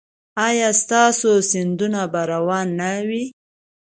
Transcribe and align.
ایا 0.47 0.69
ستاسو 0.81 1.31
سیندونه 1.51 2.01
به 2.11 2.21
روان 2.31 2.67
نه 2.79 2.91
وي؟ 3.07 3.23